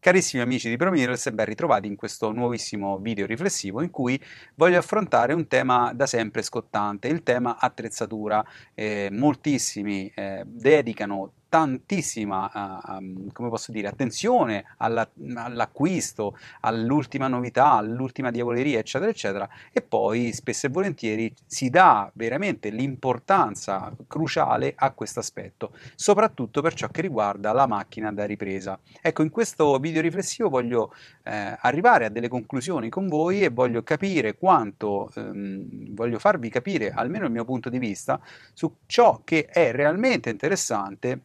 Carissimi 0.00 0.40
amici 0.40 0.68
di 0.68 0.76
ProMirrors, 0.76 1.30
ben 1.32 1.46
ritrovati 1.46 1.88
in 1.88 1.96
questo 1.96 2.30
nuovissimo 2.30 2.98
video 2.98 3.26
riflessivo 3.26 3.82
in 3.82 3.90
cui 3.90 4.18
voglio 4.54 4.78
affrontare 4.78 5.32
un 5.32 5.48
tema 5.48 5.92
da 5.92 6.06
sempre 6.06 6.42
scottante, 6.42 7.08
il 7.08 7.24
tema 7.24 7.58
attrezzatura. 7.58 8.44
Eh, 8.74 9.08
moltissimi 9.10 10.08
eh, 10.14 10.44
dedicano 10.46 11.32
tantissima, 11.48 12.98
uh, 12.98 13.32
come 13.32 13.48
posso 13.48 13.72
dire, 13.72 13.88
attenzione 13.88 14.64
alla, 14.78 15.08
all'acquisto, 15.34 16.36
all'ultima 16.60 17.26
novità, 17.26 17.72
all'ultima 17.72 18.30
diavoleria, 18.30 18.78
eccetera, 18.78 19.10
eccetera, 19.10 19.48
e 19.72 19.80
poi 19.80 20.32
spesso 20.32 20.66
e 20.66 20.70
volentieri 20.70 21.32
si 21.46 21.70
dà 21.70 22.10
veramente 22.14 22.68
l'importanza 22.70 23.92
cruciale 24.06 24.74
a 24.76 24.90
questo 24.92 25.20
aspetto, 25.20 25.72
soprattutto 25.94 26.60
per 26.60 26.74
ciò 26.74 26.88
che 26.88 27.00
riguarda 27.00 27.52
la 27.52 27.66
macchina 27.66 28.12
da 28.12 28.24
ripresa. 28.24 28.78
Ecco, 29.00 29.22
in 29.22 29.30
questo 29.30 29.78
video 29.78 30.02
riflessivo 30.02 30.48
voglio 30.48 30.92
eh, 31.24 31.56
arrivare 31.60 32.06
a 32.06 32.08
delle 32.10 32.28
conclusioni 32.28 32.88
con 32.88 33.08
voi 33.08 33.42
e 33.42 33.48
voglio 33.48 33.82
capire 33.82 34.36
quanto, 34.36 35.10
ehm, 35.14 35.94
voglio 35.94 36.18
farvi 36.18 36.50
capire 36.50 36.90
almeno 36.90 37.24
il 37.24 37.32
mio 37.32 37.44
punto 37.44 37.70
di 37.70 37.78
vista 37.78 38.20
su 38.52 38.76
ciò 38.86 39.22
che 39.24 39.46
è 39.46 39.72
realmente 39.72 40.30
interessante 40.30 41.20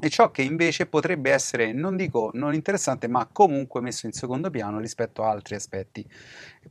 e 0.00 0.08
ciò 0.08 0.30
che 0.30 0.42
invece 0.42 0.86
potrebbe 0.86 1.30
essere, 1.30 1.72
non 1.72 1.96
dico 1.96 2.30
non 2.34 2.54
interessante, 2.54 3.06
ma 3.06 3.28
comunque 3.30 3.80
messo 3.80 4.06
in 4.06 4.12
secondo 4.12 4.50
piano 4.50 4.78
rispetto 4.78 5.22
a 5.22 5.30
altri 5.30 5.54
aspetti. 5.54 6.04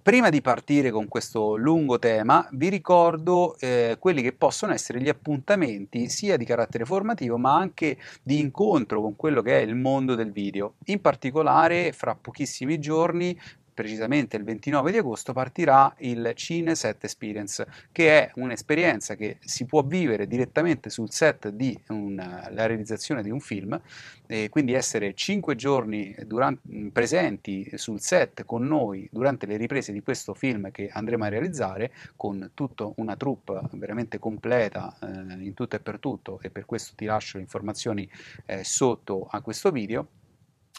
Prima 0.01 0.29
di 0.29 0.41
partire 0.41 0.91
con 0.91 1.07
questo 1.07 1.55
lungo 1.55 1.99
tema, 1.99 2.47
vi 2.53 2.69
ricordo 2.69 3.55
eh, 3.59 3.97
quelli 3.99 4.21
che 4.21 4.33
possono 4.33 4.73
essere 4.73 5.01
gli 5.01 5.09
appuntamenti 5.09 6.09
sia 6.09 6.37
di 6.37 6.45
carattere 6.45 6.85
formativo, 6.85 7.37
ma 7.37 7.55
anche 7.55 7.97
di 8.21 8.39
incontro 8.39 9.01
con 9.01 9.15
quello 9.15 9.41
che 9.41 9.59
è 9.59 9.61
il 9.61 9.75
mondo 9.75 10.15
del 10.15 10.31
video. 10.31 10.75
In 10.85 11.01
particolare, 11.01 11.91
fra 11.91 12.15
pochissimi 12.15 12.79
giorni 12.79 13.39
precisamente 13.79 14.35
il 14.35 14.43
29 14.43 14.91
di 14.91 14.97
agosto, 14.97 15.31
partirà 15.31 15.95
il 15.99 16.33
Cine 16.35 16.75
Set 16.75 17.05
Experience, 17.05 17.65
che 17.93 18.23
è 18.23 18.31
un'esperienza 18.35 19.15
che 19.15 19.37
si 19.39 19.63
può 19.63 19.83
vivere 19.83 20.27
direttamente 20.27 20.89
sul 20.89 21.09
set 21.11 21.47
di 21.47 21.79
la 21.87 22.65
realizzazione 22.65 23.23
di 23.23 23.29
un 23.29 23.39
film, 23.39 23.79
e 24.27 24.49
quindi 24.49 24.73
essere 24.73 25.13
5 25.13 25.55
giorni 25.55 26.13
durante, 26.25 26.89
presenti 26.91 27.71
sul 27.75 28.01
set 28.01 28.43
con 28.43 28.67
noi 28.67 29.07
durante 29.13 29.45
le 29.45 29.55
riprese 29.55 29.93
di 29.93 30.01
questo 30.01 30.33
film 30.33 30.71
che 30.71 30.89
andremo 30.91 31.23
a 31.23 31.29
realizzare 31.29 31.93
con 32.17 32.51
tutta 32.53 32.91
una 32.97 33.15
troupe 33.15 33.61
veramente 33.71 34.19
completa 34.19 34.93
eh, 35.01 35.07
in 35.41 35.53
tutto 35.53 35.77
e 35.77 35.79
per 35.79 35.99
tutto 35.99 36.41
e 36.41 36.49
per 36.49 36.65
questo 36.65 36.95
ti 36.97 37.05
lascio 37.05 37.37
le 37.37 37.43
informazioni 37.43 38.09
eh, 38.45 38.65
sotto 38.65 39.25
a 39.31 39.39
questo 39.39 39.71
video 39.71 40.18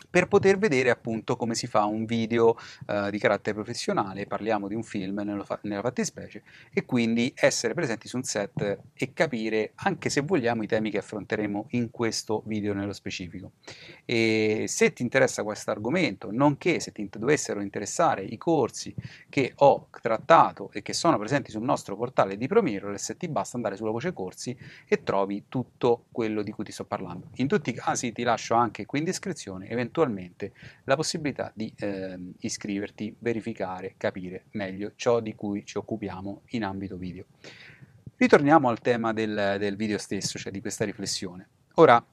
per 0.09 0.29
poter 0.29 0.59
vedere 0.59 0.91
appunto 0.91 1.37
come 1.37 1.55
si 1.55 1.67
fa 1.67 1.85
un 1.85 2.05
video 2.05 2.57
uh, 2.87 3.11
di 3.11 3.19
carattere 3.19 3.55
professionale, 3.55 4.27
parliamo 4.27 4.69
di 4.69 4.75
un 4.75 4.83
film 4.83 5.21
nella 5.21 5.45
fattispecie, 5.45 6.43
e 6.73 6.85
quindi 6.85 7.33
essere 7.37 7.75
presenti 7.75 8.09
su 8.09 8.17
un 8.17 8.23
set 8.23 8.81
e 8.93 9.13
capire 9.13 9.73
anche 9.77 10.11
se 10.11 10.23
vogliamo 10.23 10.63
i 10.63 10.67
temi 10.67 10.91
che 10.91 10.99
affronteremo 10.99 11.67
in 11.71 11.91
questo 11.91 12.43
video 12.47 12.73
nello 12.73 12.93
specifico. 12.93 13.53
E 14.05 14.65
se 14.67 14.93
ti 14.93 15.03
interessa 15.03 15.43
questo 15.43 15.71
argomento, 15.71 16.31
nonché 16.31 16.81
se 16.81 16.93
ti 16.93 17.09
dovessero 17.11 17.61
interessare 17.61 18.23
i 18.23 18.37
corsi 18.37 18.95
che 19.29 19.53
ho 19.57 19.89
trattato 20.01 20.71
e 20.73 20.83
che 20.83 20.93
sono 20.93 21.19
presenti 21.19 21.51
sul 21.51 21.63
nostro 21.63 21.97
portale 21.97 22.37
di 22.37 22.47
ProMirrorless, 22.47 23.17
ti 23.17 23.29
basta 23.29 23.57
andare 23.57 23.77
sulla 23.77 23.91
voce 23.91 24.13
corsi 24.13 24.57
e 24.87 25.03
trovi 25.03 25.45
tutto 25.49 26.07
quello 26.11 26.43
di 26.43 26.51
cui 26.51 26.65
ti 26.65 26.73
sto 26.73 26.85
parlando. 26.85 27.29
In 27.35 27.47
tutti 27.47 27.71
i 27.71 27.75
casi 27.75 28.13
ti 28.13 28.23
lascio 28.23 28.55
anche 28.55 28.87
qui 28.87 28.99
in 28.99 29.05
descrizione 29.05 29.69
eventualmente 29.69 29.90
la 30.85 30.97
possibilità 30.97 31.53
di 31.55 31.73
eh, 31.79 32.19
iscriverti, 32.41 33.15
verificare, 33.19 33.95
capire 33.97 34.45
meglio 34.53 34.93
ciò 34.97 35.21
di 35.21 35.35
cui 35.35 35.65
ci 35.65 35.79
occupiamo 35.79 36.43
in 36.51 36.65
ambito 36.65 36.97
video. 36.97 37.25
Ritorniamo 38.17 38.69
al 38.69 38.81
tema 38.81 39.13
del, 39.13 39.57
del 39.59 39.77
video 39.77 39.99
stesso, 39.99 40.39
cioè 40.39 40.53
di 40.53 40.61
questa 40.61 40.85
riflessione. 40.85 41.49
Ora, 41.75 42.05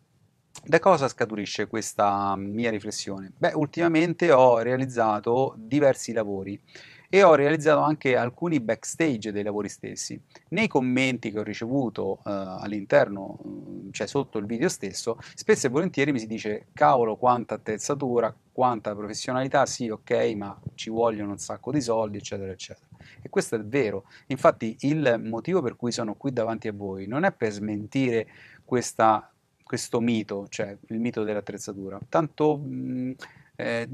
da 0.63 0.79
cosa 0.79 1.07
scaturisce 1.07 1.67
questa 1.67 2.35
mia 2.35 2.69
riflessione? 2.69 3.31
Beh, 3.37 3.51
ultimamente 3.53 4.31
ho 4.31 4.59
realizzato 4.59 5.53
diversi 5.57 6.13
lavori 6.13 6.59
e 7.09 7.23
ho 7.23 7.35
realizzato 7.35 7.81
anche 7.81 8.15
alcuni 8.15 8.59
backstage 8.59 9.31
dei 9.31 9.43
lavori 9.43 9.69
stessi. 9.69 10.19
Nei 10.49 10.67
commenti 10.67 11.31
che 11.31 11.39
ho 11.39 11.43
ricevuto 11.43 12.17
eh, 12.19 12.31
all'interno, 12.31 13.39
mm, 13.45 13.89
cioè 13.91 14.07
sotto 14.07 14.37
il 14.37 14.45
video 14.45 14.69
stesso, 14.69 15.17
spesso 15.33 15.67
e 15.67 15.69
volentieri 15.69 16.11
mi 16.11 16.19
si 16.19 16.27
dice 16.27 16.67
cavolo 16.73 17.15
quanta 17.15 17.55
attrezzatura, 17.55 18.35
quanta 18.51 18.95
professionalità, 18.95 19.65
sì 19.65 19.89
ok, 19.89 20.33
ma 20.35 20.59
ci 20.75 20.89
vogliono 20.89 21.31
un 21.31 21.37
sacco 21.37 21.71
di 21.71 21.81
soldi, 21.81 22.17
eccetera, 22.17 22.51
eccetera. 22.51 22.85
E 23.21 23.29
questo 23.29 23.55
è 23.55 23.61
vero. 23.61 24.05
Infatti 24.27 24.75
il 24.81 25.21
motivo 25.23 25.61
per 25.61 25.75
cui 25.75 25.91
sono 25.91 26.15
qui 26.15 26.33
davanti 26.33 26.67
a 26.67 26.73
voi 26.73 27.07
non 27.07 27.23
è 27.23 27.31
per 27.31 27.51
smentire 27.51 28.27
questa, 28.65 29.31
questo 29.63 29.99
mito, 30.01 30.47
cioè 30.49 30.75
il 30.87 30.99
mito 30.99 31.23
dell'attrezzatura, 31.23 31.99
tanto... 32.09 32.57
Mh, 32.57 32.69
mm, 32.69 33.11
eh, 33.59 33.89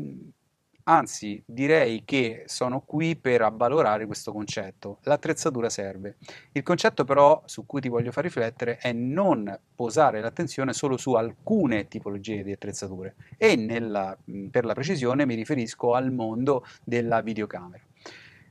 Anzi, 0.86 1.42
direi 1.46 2.04
che 2.04 2.44
sono 2.46 2.82
qui 2.82 3.16
per 3.16 3.42
avvalorare 3.42 4.06
questo 4.06 4.34
concetto. 4.34 5.00
L'attrezzatura 5.04 5.70
serve. 5.70 6.18
Il 6.52 6.62
concetto 6.62 7.06
però 7.06 7.42
su 7.46 7.66
cui 7.66 7.80
ti 7.80 7.88
voglio 7.88 8.12
far 8.12 8.26
riflettere 8.26 8.78
è 8.78 8.92
non 8.92 9.58
posare 9.76 10.20
l'attenzione 10.20 10.74
solo 10.74 10.98
su 10.98 11.14
alcune 11.14 11.88
tipologie 11.88 12.44
di 12.44 12.52
attrezzature 12.52 13.16
e 13.38 13.56
nella, 13.56 14.18
per 14.52 14.66
la 14.66 14.74
precisione 14.74 15.26
mi 15.26 15.36
riferisco 15.36 15.94
al 15.94 16.12
mondo 16.12 16.66
della 16.84 17.22
videocamera, 17.22 17.84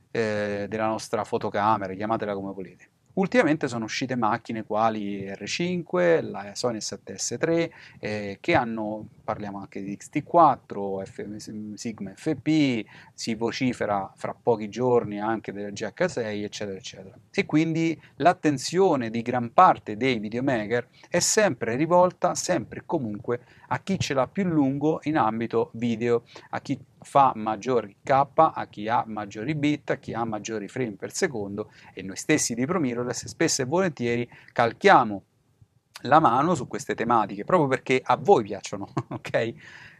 eh, 0.09 0.65
della 0.67 0.87
nostra 0.87 1.23
fotocamera, 1.23 1.93
chiamatela 1.93 2.33
come 2.33 2.51
volete. 2.51 2.92
Ultimamente 3.15 3.67
sono 3.67 3.85
uscite 3.85 4.15
macchine 4.15 4.63
quali 4.63 5.25
R5, 5.25 6.31
la 6.31 6.55
Sony 6.55 6.79
7S3, 6.79 7.69
eh, 7.99 8.37
che 8.41 8.55
hanno, 8.55 9.07
parliamo 9.23 9.59
anche 9.59 9.83
di 9.83 9.95
XT4, 9.95 11.03
F, 11.03 11.73
Sigma 11.75 12.13
FP, 12.15 12.83
si 13.13 13.35
vocifera 13.35 14.11
fra 14.15 14.33
pochi 14.33 14.67
giorni 14.67 15.19
anche 15.19 15.51
della 15.51 15.69
GH6, 15.69 16.43
eccetera, 16.43 16.77
eccetera. 16.77 17.15
E 17.31 17.45
quindi 17.45 17.99
l'attenzione 18.15 19.11
di 19.11 19.21
gran 19.21 19.53
parte 19.53 19.95
dei 19.95 20.17
videomaker 20.17 20.87
è 21.07 21.19
sempre 21.19 21.75
rivolta, 21.75 22.33
sempre 22.33 22.79
e 22.79 22.83
comunque, 22.87 23.41
a 23.67 23.79
chi 23.79 23.99
ce 23.99 24.15
l'ha 24.15 24.27
più 24.27 24.43
lungo 24.45 25.01
in 25.03 25.17
ambito 25.17 25.69
video, 25.73 26.23
a 26.49 26.59
chi 26.61 26.79
fa 27.03 27.31
maggiori 27.35 27.97
K, 28.03 28.09
a 28.09 28.67
chi 28.69 28.87
ha 28.87 29.03
maggiori 29.07 29.55
bit, 29.55 29.91
a 29.91 29.95
chi 29.97 30.13
ha 30.13 30.23
maggiori 30.23 30.67
frame 30.67 30.93
per 30.93 31.13
secondo 31.13 31.71
e 31.93 32.01
noi 32.01 32.15
stessi 32.15 32.53
di 32.53 32.65
ProMirrorless 32.65 33.25
spesso 33.25 33.61
e 33.61 33.65
volentieri 33.65 34.29
calchiamo 34.51 35.23
la 36.03 36.19
mano 36.19 36.55
su 36.55 36.67
queste 36.67 36.95
tematiche 36.95 37.43
proprio 37.43 37.67
perché 37.67 38.01
a 38.03 38.17
voi 38.17 38.43
piacciono, 38.43 38.91
ok? 39.09 39.53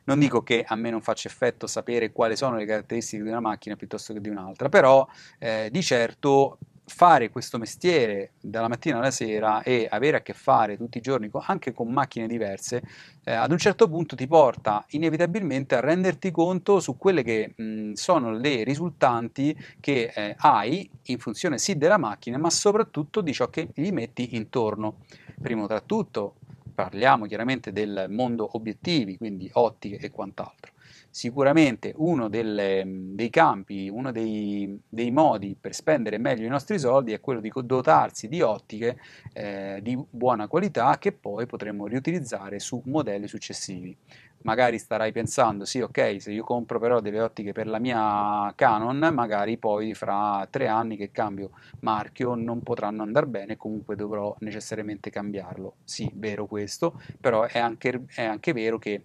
Non 0.06 0.20
dico 0.20 0.44
che 0.44 0.66
a 0.68 0.76
me 0.76 0.90
non 0.90 1.02
faccia 1.02 1.30
effetto 1.30 1.66
sapere 1.66 2.12
quali 2.12 2.36
sono 2.36 2.58
le 2.58 2.66
caratteristiche 2.66 3.24
di 3.24 3.30
una 3.30 3.40
macchina 3.40 3.76
piuttosto 3.78 4.12
che 4.12 4.20
di 4.20 4.28
un'altra, 4.28 4.68
però 4.68 5.08
eh, 5.40 5.70
di 5.72 5.82
certo 5.82 6.58
fare 6.86 7.30
questo 7.30 7.58
mestiere 7.58 8.32
dalla 8.40 8.68
mattina 8.68 8.98
alla 8.98 9.12
sera 9.12 9.64
e 9.64 9.88
avere 9.90 10.18
a 10.18 10.22
che 10.22 10.34
fare 10.34 10.78
tutti 10.78 10.98
i 10.98 11.02
giorni 11.02 11.30
anche 11.46 11.72
con 11.72 11.92
macchine 11.92 12.28
diverse, 12.28 12.82
eh, 13.24 13.32
ad 13.32 13.52
un 13.52 13.58
certo 13.58 13.88
punto 13.88 14.16
ti 14.16 14.28
porta 14.28 14.86
inevitabilmente 14.90 15.76
a 15.76 15.80
renderti 15.80 16.32
conto 16.32 16.80
su 16.80 16.98
quelle 16.98 17.24
che 17.24 17.54
mh, 17.56 17.94
sono 17.94 18.32
le 18.32 18.64
risultanti 18.64 19.58
che 19.80 20.12
eh, 20.14 20.36
hai 20.40 20.90
in 21.04 21.20
funzione 21.20 21.58
sì 21.58 21.78
della 21.78 21.98
macchina, 21.98 22.38
ma 22.38 22.50
soprattutto 22.50 23.22
di 23.22 23.34
ciò 23.34 23.50
che 23.50 23.70
gli 23.74 23.92
metti 23.92 24.36
intorno. 24.36 24.98
Primo 25.42 25.68
tra 25.68 25.80
tutto 25.80 26.36
parliamo 26.74 27.26
chiaramente 27.26 27.72
del 27.72 28.08
mondo 28.10 28.50
obiettivi, 28.54 29.18
quindi 29.18 29.50
ottiche 29.54 29.98
e 29.98 30.12
quant'altro. 30.12 30.72
Sicuramente 31.16 31.94
uno 31.98 32.28
delle, 32.28 32.82
dei 32.88 33.30
campi, 33.30 33.88
uno 33.88 34.12
dei, 34.12 34.82
dei, 34.90 35.12
modi 35.12 35.56
per 35.62 35.76
spendere 35.76 36.18
meglio 36.18 36.48
i 36.48 36.50
nostri 36.50 36.80
soldi 36.80 37.14
è 37.14 37.20
quello 37.20 37.40
di 37.40 37.52
dotarsi 37.66 38.28
di 38.28 38.42
ottiche 38.42 38.98
eh, 39.32 39.78
di 39.84 39.96
buona 40.10 40.48
qualità 40.48 40.98
che 40.98 41.12
poi 41.12 41.46
potremo 41.46 41.86
riutilizzare 41.86 42.58
su 42.58 42.82
modelli 42.86 43.28
successivi. 43.28 43.96
magari 44.42 44.80
starai 44.80 45.12
pensando, 45.12 45.66
sì 45.66 45.82
ok, 45.82 46.16
se 46.20 46.32
io 46.32 46.44
compro 46.44 46.80
però 46.80 47.00
delle 47.00 47.22
ottiche 47.22 47.52
per 47.52 47.68
la 47.68 47.78
mia 47.78 48.52
Canon, 48.56 48.98
magari 49.14 49.58
poi 49.60 49.94
fra 49.94 50.48
tre 50.50 50.68
anni 50.68 50.98
che 50.98 51.12
cambio 51.12 51.52
marchio 51.82 52.34
non 52.34 52.64
potranno 52.64 53.04
andare 53.04 53.28
bene, 53.28 53.56
comunque 53.56 53.96
dovrò 53.96 54.36
necessariamente 54.40 55.12
cambiarlo. 55.12 55.76
Sì, 55.84 56.10
vero 56.16 56.48
questo, 56.48 57.00
però 57.22 57.44
è 57.44 57.60
anche, 57.60 58.06
è 58.16 58.24
anche 58.24 58.52
vero 58.52 58.80
che 58.80 59.04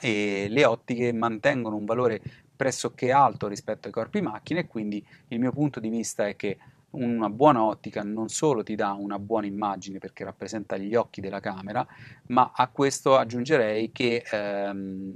eh, 0.00 0.46
le 0.48 0.64
ottiche 0.64 1.12
mantengono 1.12 1.76
un 1.76 1.84
valore 1.84 2.20
pressoché 2.56 3.12
alto 3.12 3.48
rispetto 3.48 3.86
ai 3.86 3.92
corpi 3.92 4.20
macchine 4.20 4.60
e 4.60 4.66
quindi 4.66 5.04
il 5.28 5.38
mio 5.38 5.52
punto 5.52 5.78
di 5.78 5.88
vista 5.88 6.26
è 6.26 6.36
che 6.36 6.56
una 6.90 7.28
buona 7.28 7.62
ottica 7.62 8.02
non 8.02 8.28
solo 8.28 8.62
ti 8.62 8.74
dà 8.74 8.92
una 8.92 9.18
buona 9.18 9.46
immagine 9.46 9.98
perché 9.98 10.24
rappresenta 10.24 10.76
gli 10.78 10.94
occhi 10.94 11.20
della 11.20 11.40
camera, 11.40 11.86
ma 12.28 12.52
a 12.54 12.68
questo 12.68 13.16
aggiungerei 13.16 13.92
che 13.92 14.24
ehm, 14.30 15.14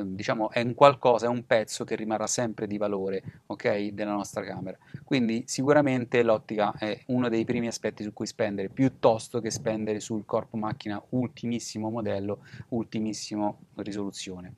diciamo 0.00 0.50
è 0.50 0.62
un 0.62 0.74
qualcosa, 0.74 1.26
è 1.26 1.28
un 1.28 1.44
pezzo 1.46 1.84
che 1.84 1.96
rimarrà 1.96 2.26
sempre 2.26 2.66
di 2.66 2.78
valore 2.78 3.22
ok, 3.46 3.88
della 3.88 4.12
nostra 4.12 4.42
camera. 4.42 4.76
Quindi 5.04 5.44
sicuramente 5.46 6.22
l'ottica 6.22 6.72
è 6.78 7.02
uno 7.06 7.28
dei 7.28 7.44
primi 7.44 7.66
aspetti 7.66 8.02
su 8.02 8.12
cui 8.12 8.26
spendere, 8.26 8.68
piuttosto 8.68 9.40
che 9.40 9.50
spendere 9.50 10.00
sul 10.00 10.24
corpo 10.24 10.56
macchina 10.56 11.02
ultimissimo 11.10 11.90
modello, 11.90 12.40
ultimissima 12.68 13.54
risoluzione. 13.76 14.54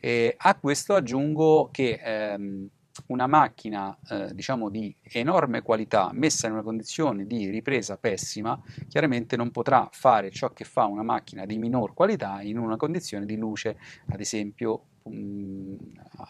E 0.00 0.34
a 0.38 0.54
questo 0.54 0.94
aggiungo 0.94 1.70
che 1.72 2.00
ehm, 2.02 2.68
una 3.06 3.26
macchina 3.26 3.96
eh, 4.10 4.34
diciamo 4.34 4.68
di 4.68 4.94
enorme 5.02 5.62
qualità 5.62 6.10
messa 6.12 6.46
in 6.46 6.52
una 6.52 6.62
condizione 6.62 7.26
di 7.26 7.48
ripresa 7.50 7.96
pessima 7.96 8.60
chiaramente 8.88 9.36
non 9.36 9.50
potrà 9.50 9.88
fare 9.92 10.30
ciò 10.30 10.52
che 10.52 10.64
fa 10.64 10.84
una 10.84 11.02
macchina 11.02 11.46
di 11.46 11.58
minor 11.58 11.94
qualità 11.94 12.42
in 12.42 12.58
una 12.58 12.76
condizione 12.76 13.24
di 13.24 13.36
luce 13.36 13.76
ad 14.08 14.20
esempio 14.20 14.82
mh, 15.08 15.74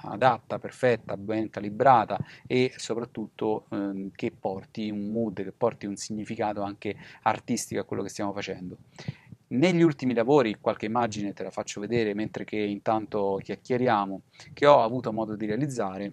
adatta, 0.05 0.59
perfetta, 0.59 1.17
ben 1.17 1.51
calibrata 1.51 2.19
e 2.47 2.73
soprattutto 2.77 3.67
eh, 3.71 4.11
che 4.15 4.33
porti 4.33 4.91
un 4.91 5.11
mood, 5.11 5.43
che 5.43 5.53
porti 5.53 5.87
un 5.87 5.97
significato 5.97 6.63
anche 6.63 6.97
artistico 7.23 7.81
a 7.81 7.85
quello 7.85 8.03
che 8.03 8.09
stiamo 8.09 8.33
facendo. 8.33 8.77
Negli 9.51 9.81
ultimi 9.81 10.13
lavori, 10.13 10.59
qualche 10.61 10.87
immagine 10.87 11.33
te 11.33 11.43
la 11.43 11.51
faccio 11.51 11.81
vedere 11.81 12.13
mentre 12.13 12.45
che 12.45 12.57
intanto 12.57 13.41
chiacchieriamo, 13.43 14.23
che 14.53 14.67
ho 14.67 14.83
avuto 14.83 15.11
modo 15.13 15.37
di 15.37 15.47
realizzare, 15.47 16.11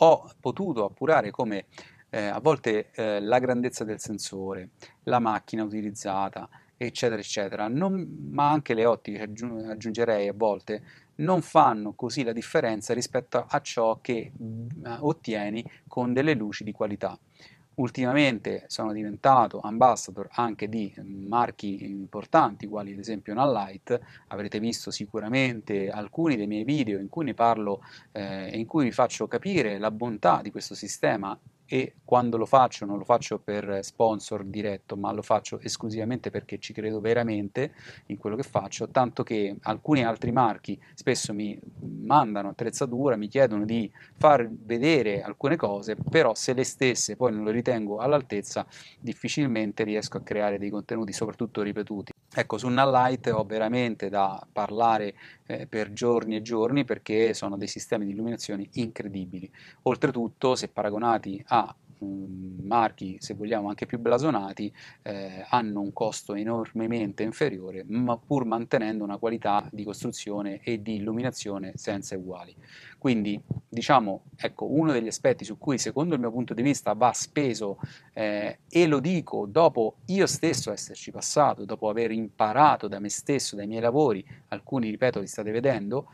ho 0.00 0.30
potuto 0.40 0.84
appurare 0.84 1.30
come 1.30 1.66
eh, 2.10 2.26
a 2.26 2.40
volte 2.40 2.90
eh, 2.92 3.20
la 3.20 3.38
grandezza 3.38 3.84
del 3.84 4.00
sensore, 4.00 4.70
la 5.04 5.18
macchina 5.18 5.62
utilizzata, 5.62 6.48
eccetera, 6.76 7.20
eccetera, 7.20 7.68
non, 7.68 8.28
ma 8.30 8.50
anche 8.50 8.74
le 8.74 8.86
ottiche, 8.86 9.22
aggiungerei 9.22 10.28
a 10.28 10.32
volte, 10.34 10.82
non 11.16 11.42
fanno 11.42 11.94
così 11.94 12.22
la 12.22 12.32
differenza 12.32 12.94
rispetto 12.94 13.44
a 13.48 13.60
ciò 13.60 13.98
che 14.00 14.16
eh, 14.16 14.32
ottieni 15.00 15.64
con 15.86 16.12
delle 16.12 16.34
luci 16.34 16.64
di 16.64 16.72
qualità. 16.72 17.18
Ultimamente 17.78 18.64
sono 18.66 18.92
diventato 18.92 19.60
ambassador 19.60 20.28
anche 20.32 20.68
di 20.68 20.92
marchi 21.28 21.84
importanti, 21.84 22.66
quali 22.66 22.92
ad 22.92 22.98
esempio 22.98 23.34
Nalight. 23.34 24.00
Avrete 24.28 24.58
visto 24.58 24.90
sicuramente 24.90 25.88
alcuni 25.88 26.34
dei 26.34 26.48
miei 26.48 26.64
video 26.64 26.98
in 26.98 27.08
cui 27.08 27.24
ne 27.24 27.34
parlo 27.34 27.80
eh, 28.10 28.50
e 28.52 28.58
in 28.58 28.66
cui 28.66 28.84
vi 28.84 28.90
faccio 28.90 29.28
capire 29.28 29.78
la 29.78 29.92
bontà 29.92 30.40
di 30.42 30.50
questo 30.50 30.74
sistema 30.74 31.38
e 31.70 31.96
quando 32.02 32.38
lo 32.38 32.46
faccio 32.46 32.86
non 32.86 32.96
lo 32.96 33.04
faccio 33.04 33.38
per 33.38 33.80
sponsor 33.82 34.42
diretto, 34.44 34.96
ma 34.96 35.12
lo 35.12 35.20
faccio 35.20 35.60
esclusivamente 35.60 36.30
perché 36.30 36.58
ci 36.58 36.72
credo 36.72 36.98
veramente 36.98 37.74
in 38.06 38.16
quello 38.16 38.36
che 38.36 38.42
faccio, 38.42 38.88
tanto 38.88 39.22
che 39.22 39.54
alcuni 39.62 40.02
altri 40.02 40.32
marchi 40.32 40.80
spesso 40.94 41.34
mi 41.34 41.58
mandano 41.98 42.48
attrezzatura, 42.48 43.16
mi 43.16 43.28
chiedono 43.28 43.66
di 43.66 43.90
far 44.16 44.48
vedere 44.50 45.20
alcune 45.20 45.56
cose, 45.56 45.94
però 45.96 46.34
se 46.34 46.54
le 46.54 46.64
stesse 46.64 47.16
poi 47.16 47.32
non 47.32 47.44
le 47.44 47.52
ritengo 47.52 47.98
all'altezza, 47.98 48.66
difficilmente 48.98 49.84
riesco 49.84 50.16
a 50.16 50.22
creare 50.22 50.58
dei 50.58 50.70
contenuti 50.70 51.12
soprattutto 51.12 51.60
ripetuti. 51.60 52.12
Ecco, 52.34 52.58
su 52.58 52.68
Nallight 52.68 53.28
ho 53.28 53.44
veramente 53.44 54.10
da 54.10 54.46
parlare 54.52 55.14
eh, 55.46 55.66
per 55.66 55.92
giorni 55.92 56.36
e 56.36 56.42
giorni 56.42 56.84
perché 56.84 57.32
sono 57.32 57.56
dei 57.56 57.68
sistemi 57.68 58.04
di 58.04 58.12
illuminazione 58.12 58.68
incredibili. 58.72 59.50
Oltretutto, 59.82 60.54
se 60.54 60.68
paragonati 60.68 61.42
a 61.48 61.74
um, 62.00 62.47
marchi, 62.68 63.16
se 63.18 63.34
vogliamo 63.34 63.68
anche 63.68 63.86
più 63.86 63.98
blasonati, 63.98 64.72
eh, 65.02 65.44
hanno 65.48 65.80
un 65.80 65.92
costo 65.92 66.34
enormemente 66.34 67.24
inferiore, 67.24 67.84
ma 67.88 68.16
pur 68.16 68.44
mantenendo 68.44 69.02
una 69.02 69.16
qualità 69.16 69.68
di 69.72 69.82
costruzione 69.82 70.60
e 70.62 70.80
di 70.80 70.94
illuminazione 70.94 71.72
senza 71.74 72.16
uguali. 72.16 72.54
Quindi, 72.98 73.40
diciamo, 73.68 74.22
ecco, 74.36 74.66
uno 74.70 74.92
degli 74.92 75.06
aspetti 75.06 75.44
su 75.44 75.58
cui, 75.58 75.78
secondo 75.78 76.14
il 76.14 76.20
mio 76.20 76.30
punto 76.30 76.54
di 76.54 76.62
vista, 76.62 76.92
va 76.92 77.12
speso, 77.12 77.78
eh, 78.12 78.58
e 78.68 78.86
lo 78.86 79.00
dico 79.00 79.46
dopo 79.46 79.96
io 80.06 80.26
stesso 80.26 80.70
esserci 80.70 81.10
passato, 81.10 81.64
dopo 81.64 81.88
aver 81.88 82.10
imparato 82.10 82.86
da 82.86 82.98
me 82.98 83.08
stesso, 83.08 83.56
dai 83.56 83.66
miei 83.66 83.80
lavori, 83.80 84.24
alcuni, 84.48 84.90
ripeto, 84.90 85.20
li 85.20 85.26
state 85.26 85.50
vedendo, 85.50 86.10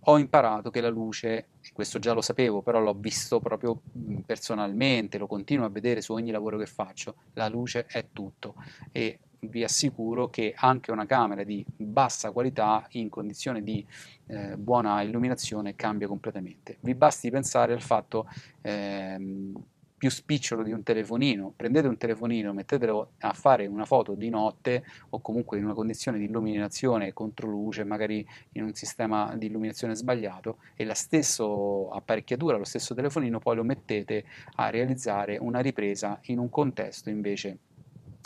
ho 0.00 0.18
imparato 0.18 0.70
che 0.70 0.80
la 0.80 0.88
luce, 0.88 1.48
questo 1.72 1.98
già 1.98 2.12
lo 2.12 2.20
sapevo, 2.20 2.62
però 2.62 2.80
l'ho 2.80 2.94
visto 2.94 3.40
proprio 3.40 3.80
personalmente, 4.24 5.18
lo 5.18 5.26
continuo 5.26 5.66
a 5.66 5.70
vedere 5.70 6.00
su 6.00 6.12
ogni 6.12 6.30
lavoro 6.30 6.56
che 6.56 6.66
faccio, 6.66 7.16
la 7.34 7.48
luce 7.48 7.86
è 7.86 8.06
tutto 8.12 8.54
e 8.92 9.18
vi 9.40 9.62
assicuro 9.62 10.28
che 10.28 10.52
anche 10.56 10.90
una 10.90 11.06
camera 11.06 11.44
di 11.44 11.64
bassa 11.76 12.32
qualità 12.32 12.86
in 12.92 13.08
condizioni 13.08 13.62
di 13.62 13.86
eh, 14.26 14.56
buona 14.56 15.02
illuminazione 15.02 15.76
cambia 15.76 16.08
completamente. 16.08 16.78
Vi 16.80 16.94
basti 16.94 17.30
pensare 17.30 17.72
al 17.72 17.82
fatto 17.82 18.28
ehm, 18.62 19.54
più 19.98 20.10
spicciolo 20.10 20.62
di 20.62 20.70
un 20.70 20.84
telefonino, 20.84 21.52
prendete 21.54 21.88
un 21.88 21.96
telefonino, 21.96 22.52
mettetelo 22.52 23.10
a 23.18 23.32
fare 23.32 23.66
una 23.66 23.84
foto 23.84 24.14
di 24.14 24.30
notte 24.30 24.84
o 25.10 25.20
comunque 25.20 25.58
in 25.58 25.64
una 25.64 25.74
condizione 25.74 26.18
di 26.18 26.24
illuminazione 26.24 27.12
contro 27.12 27.48
luce, 27.48 27.82
magari 27.82 28.26
in 28.52 28.62
un 28.62 28.74
sistema 28.74 29.34
di 29.36 29.46
illuminazione 29.46 29.96
sbagliato 29.96 30.58
e 30.76 30.84
la 30.84 30.94
stessa 30.94 31.44
apparecchiatura, 31.44 32.56
lo 32.56 32.64
stesso 32.64 32.94
telefonino, 32.94 33.40
poi 33.40 33.56
lo 33.56 33.64
mettete 33.64 34.24
a 34.54 34.70
realizzare 34.70 35.36
una 35.36 35.58
ripresa 35.58 36.20
in 36.26 36.38
un 36.38 36.48
contesto 36.48 37.10
invece 37.10 37.58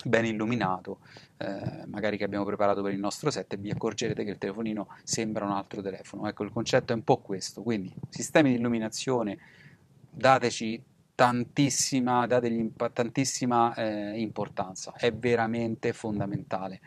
ben 0.05 0.27
illuminato, 0.27 0.99
eh, 1.39 1.87
magari 1.87 2.19
che 2.19 2.25
abbiamo 2.25 2.45
preparato 2.45 2.83
per 2.83 2.93
il 2.93 2.99
nostro 2.99 3.31
set 3.31 3.55
e 3.55 3.57
vi 3.57 3.71
accorgerete 3.71 4.25
che 4.25 4.31
il 4.31 4.39
telefonino 4.39 4.89
sembra 5.05 5.47
un 5.47 5.53
altro 5.53 5.81
telefono. 5.81 6.29
Ecco, 6.29 6.45
il 6.45 6.51
concetto 6.51 6.93
è 6.93 6.97
un 6.97 7.05
po' 7.05 7.19
questo, 7.19 7.63
quindi 7.63 7.93
sistemi 8.09 8.51
di 8.51 8.57
illuminazione, 8.57 9.39
dateci 10.11 10.83
tantissima, 11.15 12.27
dategli 12.27 12.73
tantissima 12.93 13.75
eh, 13.75 14.21
importanza, 14.21 14.93
è 14.97 15.13
veramente 15.13 15.93
fondamentale. 15.93 16.81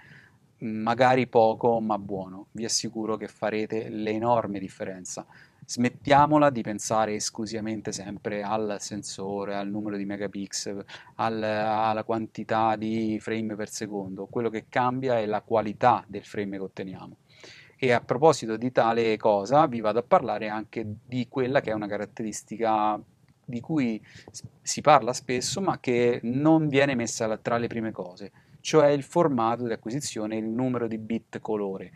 Magari 0.60 1.27
poco, 1.27 1.79
ma 1.79 1.98
buono, 1.98 2.48
vi 2.51 2.65
assicuro 2.65 3.17
che 3.17 3.27
farete 3.27 3.89
l'enorme 3.89 4.60
differenza. 4.60 5.25
Smettiamola 5.67 6.50
di 6.51 6.62
pensare 6.62 7.15
esclusivamente 7.15 7.91
sempre 7.91 8.44
al 8.44 8.77
sensore, 8.79 9.55
al 9.55 9.67
numero 9.67 9.98
di 9.98 10.05
megapixel, 10.05 10.86
al, 11.15 11.41
alla 11.41 12.03
quantità 12.03 12.75
di 12.75 13.17
frame 13.20 13.55
per 13.55 13.70
secondo. 13.70 14.27
Quello 14.27 14.50
che 14.50 14.65
cambia 14.70 15.20
è 15.20 15.25
la 15.25 15.41
qualità 15.41 16.03
del 16.08 16.24
frame 16.24 16.58
che 16.58 16.63
otteniamo. 16.63 17.17
E 17.77 17.91
a 17.91 18.00
proposito 18.00 18.58
di 18.58 18.72
tale 18.72 19.17
cosa, 19.17 19.65
vi 19.67 19.82
vado 19.82 20.00
a 20.00 20.03
parlare 20.03 20.48
anche 20.48 20.86
di 21.05 21.27
quella 21.27 21.62
che 21.62 21.72
è 21.72 21.74
una 21.74 21.88
caratteristica 21.88 23.00
di 23.46 23.62
cui 23.62 24.02
si 24.62 24.82
parla 24.82 25.14
spesso, 25.14 25.62
ma 25.62 25.80
che 25.80 26.20
non 26.24 26.68
viene 26.68 26.96
messa 26.96 27.38
tra 27.38 27.58
le 27.58 27.68
prime 27.68 27.92
cose, 27.92 28.32
cioè 28.60 28.88
il 28.90 29.04
formato 29.04 29.66
di 29.66 29.74
acquisizione, 29.74 30.38
il 30.38 30.46
numero 30.46 30.88
di 30.88 30.98
bit 30.98 31.40
colore 31.40 31.92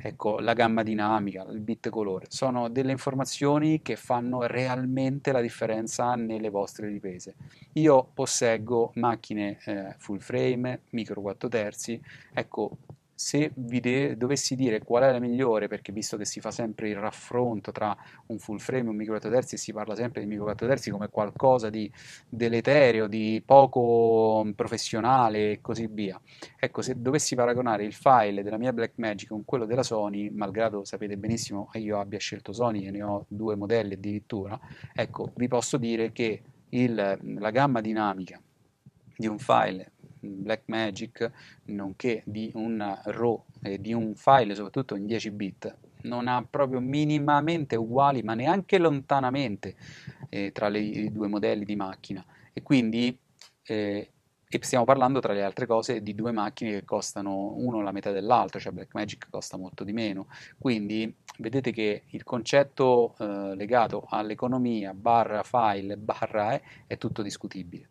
ecco, 0.00 0.38
la 0.38 0.52
gamma 0.52 0.82
dinamica, 0.82 1.44
il 1.50 1.60
bit 1.60 1.88
colore, 1.88 2.26
sono 2.28 2.68
delle 2.68 2.92
informazioni 2.92 3.82
che 3.82 3.96
fanno 3.96 4.42
realmente 4.42 5.32
la 5.32 5.40
differenza 5.40 6.14
nelle 6.14 6.50
vostre 6.50 6.88
riprese. 6.88 7.34
Io 7.74 8.08
posseggo 8.14 8.92
macchine 8.94 9.58
eh, 9.64 9.94
full 9.98 10.18
frame, 10.18 10.82
micro 10.90 11.20
4 11.20 11.48
terzi, 11.48 12.00
ecco, 12.32 12.76
se 13.18 13.50
vi 13.56 13.80
de- 13.80 14.16
dovessi 14.16 14.54
dire 14.54 14.78
qual 14.78 15.02
è 15.02 15.10
la 15.10 15.18
migliore, 15.18 15.66
perché 15.66 15.90
visto 15.90 16.16
che 16.16 16.24
si 16.24 16.38
fa 16.38 16.52
sempre 16.52 16.88
il 16.88 16.94
raffronto 16.94 17.72
tra 17.72 17.96
un 18.26 18.38
full 18.38 18.58
frame 18.58 18.84
e 18.84 18.88
un 18.90 18.94
micro 18.94 19.14
4 19.14 19.28
terzi, 19.28 19.56
si 19.56 19.72
parla 19.72 19.96
sempre 19.96 20.20
di 20.20 20.28
micro 20.28 20.44
4 20.44 20.68
terzi 20.68 20.90
come 20.92 21.08
qualcosa 21.08 21.68
di 21.68 21.90
deleterio, 22.28 23.08
di 23.08 23.42
poco 23.44 24.48
professionale 24.54 25.50
e 25.50 25.60
così 25.60 25.88
via. 25.90 26.20
Ecco, 26.56 26.80
se 26.80 26.94
dovessi 27.02 27.34
paragonare 27.34 27.82
il 27.82 27.92
file 27.92 28.44
della 28.44 28.56
mia 28.56 28.72
Blackmagic 28.72 29.30
con 29.30 29.44
quello 29.44 29.66
della 29.66 29.82
Sony, 29.82 30.30
malgrado 30.30 30.84
sapete 30.84 31.16
benissimo 31.16 31.68
che 31.72 31.78
io 31.78 31.98
abbia 31.98 32.20
scelto 32.20 32.52
Sony 32.52 32.86
e 32.86 32.92
ne 32.92 33.02
ho 33.02 33.24
due 33.26 33.56
modelli 33.56 33.94
addirittura, 33.94 34.56
ecco, 34.94 35.32
vi 35.34 35.48
posso 35.48 35.76
dire 35.76 36.12
che 36.12 36.40
il, 36.68 37.18
la 37.38 37.50
gamma 37.50 37.80
dinamica 37.80 38.40
di 39.16 39.26
un 39.26 39.40
file 39.40 39.90
Blackmagic, 40.28 41.30
nonché 41.66 42.22
di 42.24 42.50
un 42.54 43.00
RAW 43.04 43.44
e 43.62 43.80
di 43.80 43.92
un 43.92 44.14
file 44.14 44.54
soprattutto 44.54 44.94
in 44.94 45.06
10 45.06 45.30
bit 45.30 45.76
non 46.02 46.28
ha 46.28 46.46
proprio 46.48 46.80
minimamente 46.80 47.76
uguali, 47.76 48.22
ma 48.22 48.34
neanche 48.34 48.78
lontanamente 48.78 49.74
eh, 50.28 50.52
tra 50.52 50.68
le, 50.68 50.78
i 50.78 51.12
due 51.12 51.28
modelli 51.28 51.64
di 51.64 51.76
macchina. 51.76 52.24
E 52.52 52.62
quindi 52.62 53.16
eh, 53.64 54.10
e 54.50 54.58
stiamo 54.62 54.86
parlando 54.86 55.20
tra 55.20 55.34
le 55.34 55.42
altre 55.42 55.66
cose 55.66 56.02
di 56.02 56.14
due 56.14 56.32
macchine 56.32 56.70
che 56.70 56.84
costano 56.84 57.52
uno 57.56 57.82
la 57.82 57.92
metà 57.92 58.12
dell'altro, 58.12 58.58
cioè 58.58 58.72
Blackmagic 58.72 59.28
costa 59.28 59.58
molto 59.58 59.84
di 59.84 59.92
meno. 59.92 60.28
Quindi 60.56 61.14
vedete 61.38 61.70
che 61.70 62.04
il 62.06 62.24
concetto 62.24 63.14
eh, 63.18 63.54
legato 63.54 64.06
all'economia 64.08 64.94
barra 64.94 65.42
file 65.42 65.98
barra 65.98 66.52
è, 66.52 66.62
è 66.86 66.96
tutto 66.96 67.20
discutibile. 67.20 67.86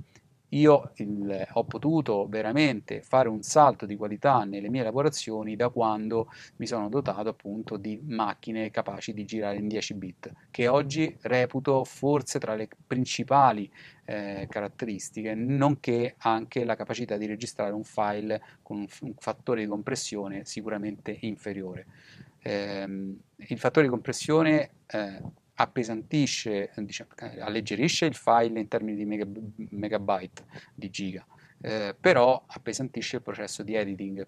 Io 0.50 0.92
il, 0.96 1.48
ho 1.54 1.64
potuto 1.66 2.26
veramente 2.28 3.02
fare 3.02 3.28
un 3.28 3.42
salto 3.42 3.86
di 3.86 3.98
qualità 3.98 4.46
nelle 4.46 4.70
mie 4.70 4.84
lavorazioni 4.84 5.56
da 5.58 5.70
quando 5.70 6.32
mi 6.58 6.68
sono 6.68 6.88
dotato 6.88 7.30
appunto 7.30 7.76
di 7.76 8.00
macchine 8.06 8.72
capaci 8.72 9.14
di 9.14 9.26
girare 9.26 9.58
in 9.58 9.68
10 9.68 9.94
bit, 9.96 10.32
che 10.50 10.68
oggi 10.68 11.18
reputo 11.22 11.84
forse 11.84 12.40
tra 12.40 12.56
le 12.56 12.70
principali 12.86 13.70
eh, 14.06 14.48
caratteristiche, 14.50 15.36
nonché 15.36 16.16
anche 16.20 16.64
la 16.64 16.76
capacità 16.76 17.18
di 17.18 17.26
registrare 17.26 17.74
un 17.74 17.84
file 17.84 18.42
con 18.62 18.78
un, 18.78 18.88
un 19.02 19.14
fattore 19.18 19.62
di 19.62 19.68
compressione 19.68 20.46
sicuramente 20.46 21.18
inferiore. 21.22 21.86
Eh, 22.40 23.16
il 23.36 23.60
fattore 23.60 23.86
di 23.86 23.92
compressione 23.92 24.70
eh, 24.88 25.22
appesantisce, 25.60 26.72
diciamo, 26.76 27.10
alleggerisce 27.40 28.06
il 28.06 28.16
file 28.16 28.60
in 28.60 28.68
termini 28.68 28.96
di 28.96 29.06
megabyte, 29.72 30.44
di 30.74 30.90
giga, 30.90 31.26
eh, 31.62 31.96
però 32.00 32.44
appesantisce 32.46 33.18
il 33.18 33.22
processo 33.24 33.64
di 33.64 33.74
editing 33.74 34.26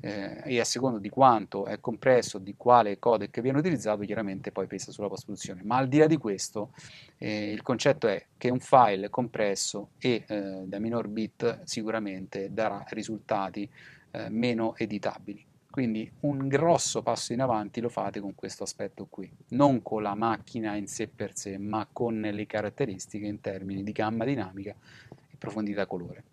eh, 0.00 0.42
e 0.44 0.58
a 0.58 0.64
seconda 0.64 0.98
di 0.98 1.08
quanto 1.08 1.66
è 1.66 1.78
compresso, 1.78 2.38
di 2.38 2.54
quale 2.56 2.98
codec 2.98 3.40
viene 3.40 3.58
utilizzato, 3.58 4.02
chiaramente 4.02 4.50
poi 4.50 4.66
pesa 4.66 4.90
sulla 4.90 5.08
post-produzione. 5.08 5.62
Ma 5.62 5.76
al 5.76 5.86
di 5.86 5.98
là 5.98 6.06
di 6.06 6.16
questo, 6.16 6.72
eh, 7.18 7.52
il 7.52 7.62
concetto 7.62 8.08
è 8.08 8.26
che 8.36 8.50
un 8.50 8.58
file 8.58 9.08
compresso 9.08 9.90
e 9.98 10.24
eh, 10.26 10.62
da 10.64 10.80
minor 10.80 11.06
bit 11.06 11.62
sicuramente 11.62 12.52
darà 12.52 12.84
risultati 12.88 13.70
eh, 14.10 14.28
meno 14.30 14.74
editabili. 14.76 15.46
Quindi 15.72 16.12
un 16.20 16.48
grosso 16.48 17.00
passo 17.00 17.32
in 17.32 17.40
avanti 17.40 17.80
lo 17.80 17.88
fate 17.88 18.20
con 18.20 18.34
questo 18.34 18.62
aspetto 18.62 19.06
qui, 19.08 19.32
non 19.52 19.80
con 19.80 20.02
la 20.02 20.14
macchina 20.14 20.76
in 20.76 20.86
sé 20.86 21.08
per 21.08 21.34
sé, 21.34 21.56
ma 21.56 21.88
con 21.90 22.20
le 22.20 22.44
caratteristiche 22.44 23.24
in 23.24 23.40
termini 23.40 23.82
di 23.82 23.90
gamma 23.92 24.26
dinamica 24.26 24.74
e 25.08 25.36
profondità 25.38 25.86
colore. 25.86 26.24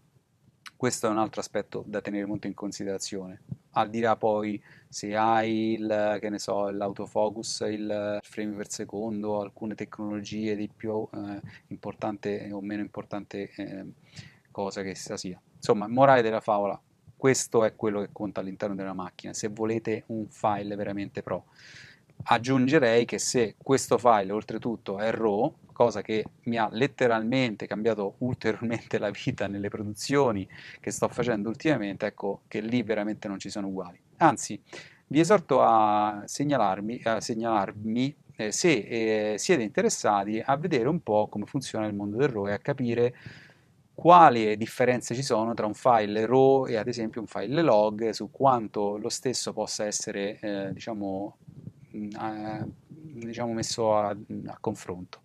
Questo 0.76 1.08
è 1.08 1.10
un 1.10 1.20
altro 1.20 1.40
aspetto 1.40 1.86
da 1.88 2.02
tenere 2.02 2.26
molto 2.26 2.48
in 2.48 2.54
considerazione. 2.54 3.44
Al 3.72 3.90
di 3.90 4.02
là 4.02 4.18
poi 4.18 4.62
se 4.90 5.16
hai 5.16 5.72
il, 5.72 6.20
so, 6.36 6.70
l'autofocus, 6.70 7.62
il 7.70 8.20
frame 8.22 8.56
per 8.56 8.70
secondo, 8.70 9.40
alcune 9.40 9.74
tecnologie 9.74 10.58
di 10.58 10.68
più 10.68 11.08
eh, 11.14 11.40
importante 11.68 12.50
o 12.52 12.60
meno 12.60 12.82
importante 12.82 13.52
eh, 13.56 13.86
cosa 14.52 14.82
che 14.82 14.96
sia. 14.96 15.40
Insomma, 15.56 15.88
morale 15.88 16.22
della 16.22 16.42
favola, 16.42 16.78
questo 17.20 17.66
è 17.66 17.76
quello 17.76 18.00
che 18.00 18.10
conta 18.14 18.40
all'interno 18.40 18.76
della 18.76 18.94
macchina, 18.94 19.34
se 19.34 19.50
volete 19.50 20.04
un 20.06 20.28
file 20.30 20.78
veramente 20.78 21.22
pro. 21.22 21.48
Aggiungerei 22.24 23.04
che 23.04 23.20
se 23.20 23.56
questo 23.62 23.98
file 23.98 24.32
oltretutto 24.32 25.00
è 25.00 25.12
RAW, 25.12 25.54
cosa 25.74 26.02
che 26.02 26.24
mi 26.44 26.56
ha 26.56 26.70
letteralmente 26.72 27.68
cambiato 27.68 28.16
ulteriormente 28.20 28.98
la 29.00 29.10
vita 29.10 29.48
nelle 29.48 29.68
produzioni 29.68 30.48
che 30.80 30.92
sto 30.92 31.10
facendo 31.10 31.50
ultimamente, 31.50 32.06
ecco 32.06 32.44
che 32.48 32.62
lì 32.62 32.84
veramente 32.84 33.28
non 33.28 33.38
ci 33.38 33.50
sono 33.50 33.68
uguali. 33.68 34.00
Anzi, 34.20 34.58
vi 35.08 35.20
esorto 35.20 35.62
a 35.62 36.24
segnalarmi, 36.24 37.02
a 37.04 37.20
segnalarmi 37.20 38.16
eh, 38.38 38.54
se 38.54 39.34
eh, 39.34 39.38
siete 39.38 39.64
interessati 39.64 40.42
a 40.42 40.56
vedere 40.56 40.88
un 40.88 41.04
po' 41.04 41.28
come 41.28 41.46
funziona 41.46 41.86
il 41.86 41.94
mondo 41.94 42.16
del 42.16 42.30
RAW 42.30 42.48
e 42.48 42.54
a 42.54 42.60
capire 42.60 43.14
quali 44.00 44.56
differenze 44.56 45.14
ci 45.14 45.22
sono 45.22 45.54
tra 45.54 45.66
un 45.66 45.74
file 45.74 46.26
RAW 46.26 46.68
e 46.68 46.78
ad 46.78 46.88
esempio 46.88 47.20
un 47.20 47.28
file 47.28 47.62
log, 47.62 48.12
su 48.12 48.32
quanto 48.32 48.96
lo 48.96 49.10
stesso 49.10 49.52
possa 49.52 49.84
essere 49.84 50.40
eh, 50.40 50.72
diciamo, 50.72 51.36
a, 52.14 52.66
diciamo 52.88 53.52
messo 53.52 53.98
a, 53.98 54.08
a 54.12 54.58
confronto. 54.62 55.24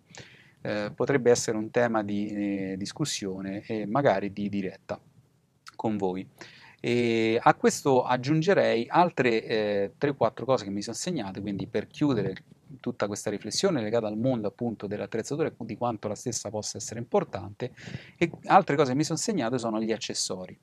Eh, 0.59 0.91
potrebbe 0.93 1.31
essere 1.31 1.55
un 1.55 1.71
tema 1.71 2.03
di 2.03 2.27
eh, 2.27 2.75
discussione 2.77 3.61
e 3.65 3.85
magari 3.85 4.33
di 4.33 4.49
diretta 4.49 4.99
con 5.73 5.95
voi. 5.95 6.27
E 6.81 7.39
a 7.41 7.53
questo 7.53 8.03
aggiungerei 8.03 8.87
altre 8.89 9.45
eh, 9.45 9.93
3-4 9.97 10.43
cose 10.43 10.65
che 10.65 10.69
mi 10.69 10.81
sono 10.81 10.97
segnate, 10.97 11.39
quindi 11.39 11.65
per 11.65 11.87
chiudere 11.87 12.35
tutta 12.79 13.07
questa 13.07 13.29
riflessione 13.29 13.81
legata 13.81 14.07
al 14.07 14.17
mondo 14.17 14.47
appunto 14.47 14.87
dell'attrezzatura 14.87 15.47
e 15.47 15.53
di 15.57 15.75
quanto 15.75 16.07
la 16.07 16.15
stessa 16.15 16.49
possa 16.49 16.77
essere 16.77 16.99
importante 16.99 17.73
e 18.17 18.31
altre 18.45 18.75
cose 18.75 18.91
che 18.91 18.97
mi 18.97 19.03
sono 19.03 19.17
segnate 19.17 19.57
sono 19.57 19.81
gli 19.81 19.91
accessori. 19.91 20.57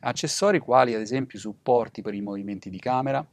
Accessori 0.00 0.58
quali 0.58 0.94
ad 0.94 1.00
esempio 1.00 1.38
supporti 1.38 2.02
per 2.02 2.14
i 2.14 2.20
movimenti 2.20 2.70
di 2.70 2.78
camera, 2.78 3.26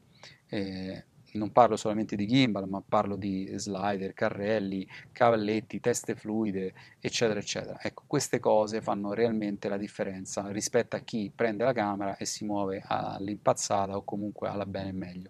eh, 0.48 1.06
non 1.34 1.52
parlo 1.52 1.76
solamente 1.76 2.16
di 2.16 2.28
gimbal, 2.28 2.68
ma 2.68 2.82
parlo 2.88 3.16
di 3.16 3.50
slider, 3.56 4.14
carrelli, 4.14 4.88
cavalletti, 5.12 5.80
teste 5.80 6.16
fluide, 6.16 6.74
eccetera, 7.00 7.40
eccetera. 7.40 7.80
Ecco, 7.82 8.04
queste 8.08 8.40
cose 8.40 8.82
fanno 8.82 9.14
realmente 9.14 9.70
la 9.70 9.78
differenza 9.78 10.50
rispetto 10.52 10.96
a 10.96 11.00
chi 11.00 11.32
prende 11.34 11.64
la 11.64 11.74
camera 11.74 12.18
e 12.18 12.26
si 12.26 12.46
muove 12.46 12.84
all'impazzata 12.86 13.96
o 13.96 14.04
comunque 14.04 14.48
alla 14.48 14.66
bene 14.66 14.90
e 14.90 14.94
meglio. 14.94 15.30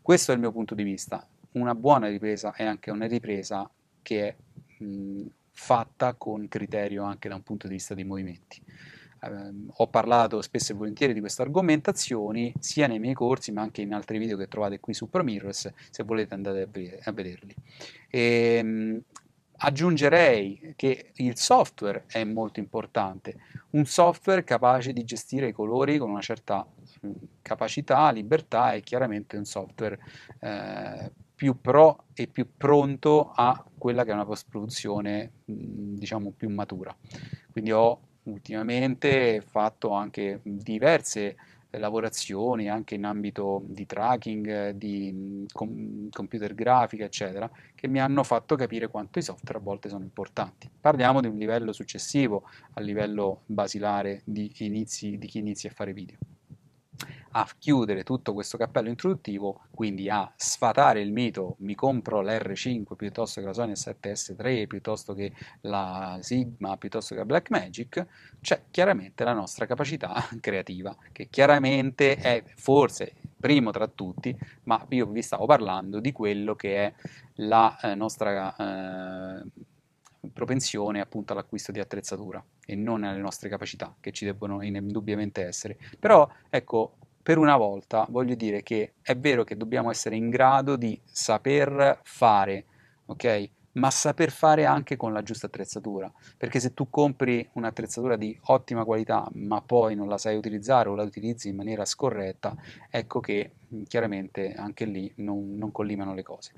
Questo 0.00 0.32
è 0.32 0.34
il 0.34 0.40
mio 0.40 0.52
punto 0.52 0.74
di 0.74 0.82
vista 0.82 1.26
una 1.54 1.74
buona 1.74 2.08
ripresa 2.08 2.52
è 2.52 2.64
anche 2.64 2.90
una 2.90 3.06
ripresa 3.06 3.68
che 4.02 4.28
è 4.28 4.82
mh, 4.82 5.26
fatta 5.50 6.14
con 6.14 6.48
criterio 6.48 7.04
anche 7.04 7.28
da 7.28 7.36
un 7.36 7.42
punto 7.42 7.66
di 7.66 7.74
vista 7.74 7.94
dei 7.94 8.04
movimenti. 8.04 8.60
Eh, 9.22 9.52
ho 9.76 9.86
parlato 9.88 10.42
spesso 10.42 10.72
e 10.72 10.74
volentieri 10.74 11.14
di 11.14 11.20
queste 11.20 11.42
argomentazioni 11.42 12.52
sia 12.58 12.86
nei 12.86 12.98
miei 12.98 13.14
corsi 13.14 13.52
ma 13.52 13.62
anche 13.62 13.82
in 13.82 13.94
altri 13.94 14.18
video 14.18 14.36
che 14.36 14.48
trovate 14.48 14.80
qui 14.80 14.94
su 14.94 15.08
ProMirrors 15.08 15.72
se 15.90 16.02
volete 16.02 16.34
andate 16.34 16.68
a, 17.04 17.12
vederli. 17.12 17.54
E, 18.10 18.62
mh, 18.62 19.02
aggiungerei 19.56 20.74
che 20.76 21.12
il 21.14 21.36
software 21.38 22.04
è 22.08 22.24
molto 22.24 22.58
importante, 22.58 23.36
un 23.70 23.86
software 23.86 24.42
capace 24.44 24.92
di 24.92 25.04
gestire 25.04 25.48
i 25.48 25.52
colori 25.52 25.98
con 25.98 26.10
una 26.10 26.20
certa 26.20 26.66
capacità, 27.40 28.10
libertà 28.10 28.72
e 28.72 28.80
chiaramente 28.80 29.36
un 29.36 29.44
software 29.44 29.98
eh, 30.40 31.12
più 31.34 31.60
pro 31.60 32.04
e 32.14 32.26
più 32.26 32.46
pronto 32.56 33.32
a 33.34 33.64
quella 33.76 34.04
che 34.04 34.10
è 34.10 34.14
una 34.14 34.24
post-produzione 34.24 35.32
diciamo 35.44 36.32
più 36.36 36.48
matura. 36.48 36.94
Quindi 37.50 37.72
ho 37.72 38.00
ultimamente 38.24 39.40
fatto 39.40 39.90
anche 39.90 40.40
diverse 40.42 41.36
lavorazioni 41.78 42.68
anche 42.68 42.94
in 42.94 43.04
ambito 43.04 43.62
di 43.66 43.86
tracking, 43.86 44.70
di 44.70 45.44
com- 45.52 46.08
computer 46.10 46.54
grafica, 46.54 47.04
eccetera, 47.04 47.50
che 47.74 47.88
mi 47.88 48.00
hanno 48.00 48.22
fatto 48.22 48.56
capire 48.56 48.88
quanto 48.88 49.18
i 49.18 49.22
software 49.22 49.58
a 49.58 49.62
volte 49.62 49.88
sono 49.88 50.04
importanti. 50.04 50.70
Parliamo 50.80 51.20
di 51.20 51.26
un 51.26 51.36
livello 51.36 51.72
successivo 51.72 52.44
al 52.74 52.84
livello 52.84 53.42
basilare 53.46 54.22
di, 54.24 54.52
inizi, 54.58 55.18
di 55.18 55.26
chi 55.26 55.38
inizia 55.38 55.70
a 55.70 55.72
fare 55.72 55.92
video 55.92 56.18
a 57.36 57.48
chiudere 57.58 58.04
tutto 58.04 58.32
questo 58.32 58.56
cappello 58.56 58.88
introduttivo, 58.88 59.62
quindi 59.72 60.08
a 60.08 60.32
sfatare 60.36 61.00
il 61.00 61.10
mito 61.10 61.56
mi 61.60 61.74
compro 61.74 62.22
l'R5 62.22 62.94
piuttosto 62.94 63.40
che 63.40 63.46
la 63.46 63.52
Sony 63.52 63.72
7S3, 63.72 64.66
piuttosto 64.68 65.14
che 65.14 65.32
la 65.62 66.18
Sigma, 66.20 66.76
piuttosto 66.76 67.14
che 67.14 67.20
la 67.20 67.26
Blackmagic, 67.26 68.06
c'è 68.40 68.62
chiaramente 68.70 69.24
la 69.24 69.32
nostra 69.32 69.66
capacità 69.66 70.14
creativa, 70.40 70.96
che 71.10 71.26
chiaramente 71.28 72.14
è 72.16 72.44
forse 72.54 73.14
primo 73.40 73.72
tra 73.72 73.88
tutti, 73.88 74.36
ma 74.64 74.84
io 74.90 75.06
vi 75.06 75.20
stavo 75.20 75.44
parlando 75.46 75.98
di 75.98 76.12
quello 76.12 76.54
che 76.54 76.76
è 76.76 76.94
la 77.34 77.76
eh, 77.80 77.94
nostra 77.96 78.54
eh, 79.42 79.42
propensione 80.32 81.00
appunto 81.00 81.32
all'acquisto 81.32 81.72
di 81.72 81.80
attrezzatura 81.80 82.42
e 82.64 82.76
non 82.76 83.02
alle 83.02 83.20
nostre 83.20 83.48
capacità 83.48 83.94
che 84.00 84.12
ci 84.12 84.24
debbono 84.24 84.62
indubbiamente 84.62 85.44
essere. 85.44 85.76
Però 85.98 86.28
ecco, 86.48 86.96
per 87.24 87.38
una 87.38 87.56
volta 87.56 88.06
voglio 88.10 88.34
dire 88.34 88.62
che 88.62 88.92
è 89.00 89.16
vero 89.16 89.44
che 89.44 89.56
dobbiamo 89.56 89.90
essere 89.90 90.14
in 90.14 90.28
grado 90.28 90.76
di 90.76 91.00
saper 91.04 92.00
fare, 92.02 92.66
ok? 93.06 93.48
Ma 93.72 93.90
saper 93.90 94.30
fare 94.30 94.66
anche 94.66 94.96
con 94.96 95.14
la 95.14 95.22
giusta 95.22 95.46
attrezzatura, 95.46 96.12
perché 96.36 96.60
se 96.60 96.74
tu 96.74 96.90
compri 96.90 97.48
un'attrezzatura 97.54 98.16
di 98.16 98.38
ottima 98.42 98.84
qualità, 98.84 99.26
ma 99.36 99.62
poi 99.62 99.94
non 99.94 100.06
la 100.06 100.18
sai 100.18 100.36
utilizzare 100.36 100.90
o 100.90 100.94
la 100.94 101.02
utilizzi 101.02 101.48
in 101.48 101.56
maniera 101.56 101.86
scorretta, 101.86 102.54
ecco 102.90 103.20
che 103.20 103.52
chiaramente 103.88 104.52
anche 104.52 104.84
lì 104.84 105.10
non, 105.16 105.56
non 105.56 105.72
collimano 105.72 106.12
le 106.12 106.22
cose. 106.22 106.52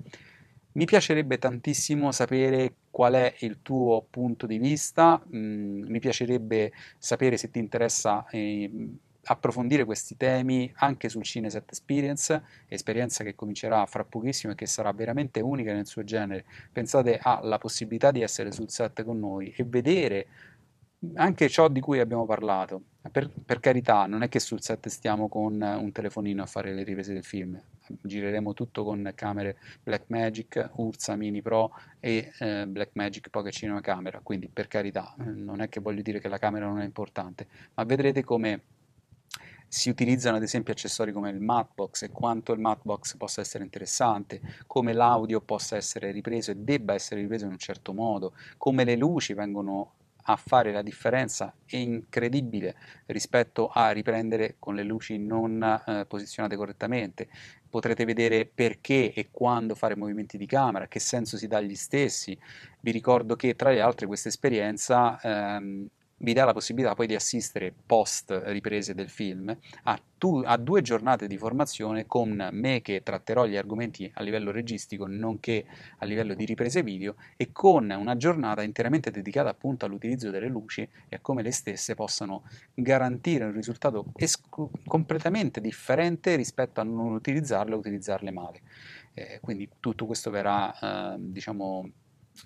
Mi 0.72 0.84
piacerebbe 0.84 1.38
tantissimo 1.38 2.10
sapere 2.10 2.74
qual 2.90 3.14
è 3.14 3.34
il 3.38 3.62
tuo 3.62 4.04
punto 4.10 4.46
di 4.46 4.58
vista, 4.58 5.22
mm, 5.24 5.84
mi 5.86 6.00
piacerebbe 6.00 6.72
sapere 6.98 7.36
se 7.36 7.50
ti 7.52 7.60
interessa 7.60 8.26
eh, 8.30 8.68
approfondire 9.26 9.84
questi 9.84 10.16
temi 10.16 10.70
anche 10.76 11.08
sul 11.08 11.22
Cineset 11.22 11.68
Experience, 11.68 12.42
esperienza 12.68 13.24
che 13.24 13.34
comincerà 13.34 13.84
fra 13.86 14.04
pochissimo 14.04 14.52
e 14.52 14.56
che 14.56 14.66
sarà 14.66 14.92
veramente 14.92 15.40
unica 15.40 15.72
nel 15.72 15.86
suo 15.86 16.04
genere. 16.04 16.44
Pensate 16.72 17.18
alla 17.20 17.58
possibilità 17.58 18.10
di 18.10 18.22
essere 18.22 18.52
sul 18.52 18.70
set 18.70 19.04
con 19.04 19.18
noi 19.18 19.52
e 19.56 19.64
vedere 19.64 20.26
anche 21.14 21.48
ciò 21.48 21.68
di 21.68 21.80
cui 21.80 21.98
abbiamo 21.98 22.24
parlato. 22.24 22.82
Per, 23.10 23.30
per, 23.30 23.60
carità, 23.60 24.06
non 24.06 24.22
è 24.22 24.28
che 24.28 24.40
sul 24.40 24.60
set 24.60 24.88
stiamo 24.88 25.28
con 25.28 25.60
un 25.60 25.92
telefonino 25.92 26.42
a 26.42 26.46
fare 26.46 26.74
le 26.74 26.82
riprese 26.82 27.12
del 27.12 27.22
film, 27.22 27.60
gireremo 28.00 28.52
tutto 28.52 28.82
con 28.82 29.12
camere 29.14 29.58
Blackmagic, 29.80 30.70
Ursa 30.74 31.14
Mini 31.14 31.40
Pro 31.40 31.70
e 32.00 32.32
eh, 32.40 32.66
Blackmagic 32.66 33.28
Pocket 33.28 33.52
Cinema 33.52 33.80
Camera, 33.80 34.18
quindi 34.20 34.48
per 34.48 34.66
carità, 34.66 35.14
non 35.18 35.60
è 35.60 35.68
che 35.68 35.78
voglio 35.78 36.02
dire 36.02 36.18
che 36.18 36.28
la 36.28 36.38
camera 36.38 36.66
non 36.66 36.80
è 36.80 36.84
importante, 36.84 37.46
ma 37.74 37.84
vedrete 37.84 38.24
come 38.24 38.62
si 39.68 39.88
utilizzano 39.90 40.36
ad 40.36 40.42
esempio 40.42 40.72
accessori 40.72 41.12
come 41.12 41.30
il 41.30 41.40
Matbox 41.40 42.02
e 42.02 42.10
quanto 42.10 42.52
il 42.52 42.60
Matbox 42.60 43.16
possa 43.16 43.40
essere 43.40 43.64
interessante, 43.64 44.40
come 44.66 44.92
l'audio 44.92 45.40
possa 45.40 45.76
essere 45.76 46.10
ripreso 46.10 46.50
e 46.50 46.56
debba 46.56 46.94
essere 46.94 47.20
ripreso 47.20 47.44
in 47.44 47.52
un 47.52 47.58
certo 47.58 47.92
modo, 47.92 48.34
come 48.56 48.84
le 48.84 48.96
luci 48.96 49.34
vengono 49.34 49.92
a 50.28 50.36
fare 50.36 50.72
la 50.72 50.82
differenza 50.82 51.54
è 51.64 51.76
incredibile 51.76 52.74
rispetto 53.06 53.68
a 53.68 53.90
riprendere 53.90 54.56
con 54.58 54.74
le 54.74 54.82
luci 54.82 55.18
non 55.18 55.62
eh, 55.62 56.04
posizionate 56.06 56.56
correttamente. 56.56 57.28
Potrete 57.68 58.04
vedere 58.04 58.46
perché 58.46 59.12
e 59.12 59.28
quando 59.30 59.74
fare 59.74 59.96
movimenti 59.96 60.38
di 60.38 60.46
camera, 60.46 60.88
che 60.88 60.98
senso 60.98 61.36
si 61.36 61.46
dà 61.46 61.58
agli 61.58 61.74
stessi. 61.74 62.36
Vi 62.80 62.90
ricordo 62.90 63.36
che 63.36 63.54
tra 63.54 63.70
le 63.70 63.80
altre 63.80 64.06
questa 64.06 64.28
esperienza 64.28 65.20
ehm, 65.20 65.88
vi 66.18 66.32
dà 66.32 66.44
la 66.44 66.52
possibilità 66.52 66.94
poi 66.94 67.06
di 67.06 67.14
assistere 67.14 67.74
post 67.84 68.42
riprese 68.46 68.94
del 68.94 69.10
film 69.10 69.54
a, 69.84 70.00
tu, 70.16 70.42
a, 70.44 70.56
due 70.56 70.80
giornate 70.80 71.26
di 71.26 71.36
formazione 71.36 72.06
con 72.06 72.48
me 72.52 72.80
che 72.80 73.02
tratterò 73.02 73.44
gli 73.44 73.56
argomenti 73.56 74.10
a 74.14 74.22
livello 74.22 74.50
registico 74.50 75.06
nonché 75.06 75.66
a 75.98 76.04
livello 76.06 76.34
di 76.34 76.46
riprese 76.46 76.82
video 76.82 77.16
e 77.36 77.52
con 77.52 77.90
una 77.90 78.16
giornata 78.16 78.62
interamente 78.62 79.10
dedicata 79.10 79.50
appunto 79.50 79.84
all'utilizzo 79.84 80.30
delle 80.30 80.48
luci 80.48 80.88
e 81.08 81.16
a 81.16 81.20
come 81.20 81.42
le 81.42 81.50
stesse 81.50 81.94
possano 81.94 82.44
garantire 82.72 83.44
un 83.44 83.52
risultato 83.52 84.06
escu- 84.14 84.70
completamente 84.86 85.60
differente 85.60 86.34
rispetto 86.36 86.80
a 86.80 86.84
non 86.84 87.12
utilizzarle 87.12 87.74
o 87.74 87.78
utilizzarle 87.78 88.30
male. 88.30 88.60
Eh, 89.12 89.38
quindi 89.40 89.68
tutto 89.80 90.06
questo 90.06 90.30
verrà 90.30 91.14
eh, 91.14 91.16
diciamo 91.18 91.90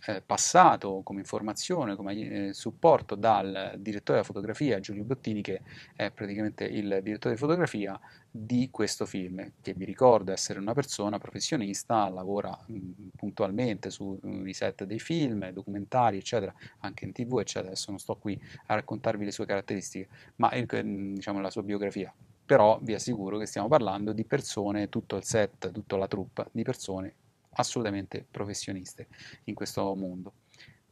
eh, 0.06 0.22
passato 0.22 1.02
come 1.02 1.20
informazione, 1.20 1.96
come 1.96 2.48
eh, 2.48 2.54
supporto 2.54 3.14
dal 3.14 3.74
direttore 3.78 4.18
della 4.18 4.24
fotografia 4.24 4.80
Giulio 4.80 5.04
Bottini, 5.04 5.42
che 5.42 5.62
è 5.94 6.10
praticamente 6.10 6.64
il 6.64 7.00
direttore 7.02 7.34
di 7.34 7.40
fotografia 7.40 7.98
di 8.30 8.68
questo 8.70 9.06
film, 9.06 9.52
che 9.60 9.74
vi 9.74 9.84
ricordo 9.84 10.32
essere 10.32 10.58
una 10.58 10.72
persona 10.72 11.18
professionista, 11.18 12.08
lavora 12.08 12.56
mh, 12.66 12.78
puntualmente 13.16 13.90
sui 13.90 14.52
set 14.52 14.84
dei 14.84 15.00
film, 15.00 15.50
documentari, 15.50 16.18
eccetera, 16.18 16.54
anche 16.80 17.04
in 17.04 17.12
tv, 17.12 17.38
eccetera. 17.40 17.68
Adesso 17.68 17.90
non 17.90 17.98
sto 17.98 18.16
qui 18.16 18.40
a 18.66 18.74
raccontarvi 18.74 19.24
le 19.24 19.32
sue 19.32 19.46
caratteristiche, 19.46 20.08
ma 20.36 20.52
il, 20.54 20.66
diciamo 21.14 21.40
la 21.40 21.50
sua 21.50 21.62
biografia 21.62 22.12
però 22.50 22.80
vi 22.82 22.94
assicuro 22.94 23.38
che 23.38 23.46
stiamo 23.46 23.68
parlando 23.68 24.12
di 24.12 24.24
persone, 24.24 24.88
tutto 24.88 25.14
il 25.14 25.22
set, 25.22 25.70
tutta 25.70 25.96
la 25.96 26.08
troupe 26.08 26.48
di 26.50 26.64
persone 26.64 27.14
assolutamente 27.50 28.26
professioniste 28.30 29.08
in 29.44 29.54
questo 29.54 29.94
mondo. 29.94 30.32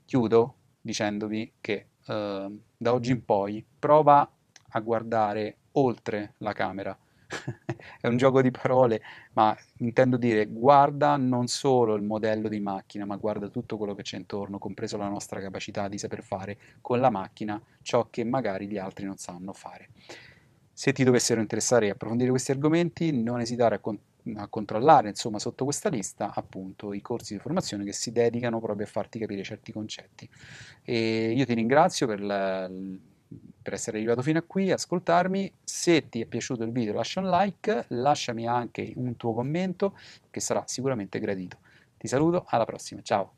Chiudo 0.05 0.55
dicendovi 0.81 1.53
che 1.61 1.87
eh, 2.07 2.59
da 2.77 2.93
oggi 2.93 3.13
in 3.13 3.25
poi 3.25 3.65
prova 3.79 4.31
a 4.71 4.81
guardare 4.81 5.57
oltre 5.73 6.35
la 6.39 6.53
camera. 6.53 6.97
È 8.01 8.07
un 8.07 8.17
gioco 8.17 8.41
di 8.41 8.51
parole, 8.51 9.03
ma 9.35 9.57
intendo 9.79 10.17
dire 10.17 10.47
guarda 10.47 11.17
non 11.17 11.47
solo 11.47 11.95
il 11.95 12.03
modello 12.03 12.49
di 12.49 12.59
macchina, 12.59 13.05
ma 13.05 13.17
guarda 13.17 13.49
tutto 13.49 13.77
quello 13.77 13.95
che 13.95 14.03
c'è 14.03 14.17
intorno, 14.17 14.59
compreso 14.59 14.97
la 14.97 15.09
nostra 15.09 15.41
capacità 15.41 15.89
di 15.89 15.99
saper 15.99 16.23
fare 16.23 16.59
con 16.81 17.01
la 17.01 17.11
macchina 17.11 17.61
ciò 17.83 18.09
che 18.09 18.25
magari 18.25 18.67
gli 18.67 18.79
altri 18.79 19.05
non 19.05 19.19
sanno 19.19 19.53
fare. 19.53 19.91
Se 20.73 20.93
ti 20.93 21.05
dovessero 21.05 21.41
interessare 21.41 21.87
e 21.87 21.91
approfondire 21.91 22.31
questi 22.31 22.53
argomenti, 22.53 23.13
non 23.13 23.41
esitare 23.41 23.75
a, 23.75 23.79
con- 23.81 23.99
a, 24.37 24.49
controllare 24.49 25.09
insomma, 25.09 25.39
sotto 25.39 25.65
questa 25.65 25.89
lista 25.89 26.33
appunto 26.35 26.93
i 26.93 27.01
corsi 27.01 27.35
di 27.35 27.41
formazione 27.41 27.85
che 27.85 27.93
si 27.93 28.13
dedicano 28.13 28.61
proprio 28.61 28.87
a 28.87 28.89
farti 28.89 29.19
capire 29.19 29.43
certi 29.43 29.73
concetti. 29.73 30.29
E 30.83 31.33
io 31.33 31.45
ti 31.45 31.55
ringrazio 31.55 32.07
per, 32.07 32.21
la, 32.21 32.71
per 33.63 33.73
essere 33.73 33.99
arrivato 33.99 34.23
fino 34.23 34.39
a 34.39 34.45
qui, 34.47 34.71
ascoltarmi. 34.71 35.53
Se 35.65 36.09
ti 36.09 36.21
è 36.21 36.27
piaciuto 36.27 36.65
il 36.65 36.73
video 36.73 36.95
lascia 36.95 37.21
un 37.21 37.31
like, 37.31 37.87
lasciami 37.89 38.47
anche 38.47 38.93
un 38.97 39.17
tuo 39.17 39.35
commento 39.35 39.97
che 40.31 40.41
sarà 40.41 40.63
sicuramente 40.67 41.19
gradito. 41.19 41.59
Ti 41.97 42.07
saluto, 42.07 42.45
alla 42.49 42.65
prossima, 42.65 43.03
ciao! 43.03 43.38